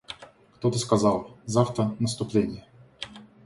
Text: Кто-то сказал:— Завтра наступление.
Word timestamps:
Кто-то 0.55 0.79
сказал:— 0.79 1.37
Завтра 1.45 1.95
наступление. 1.99 2.65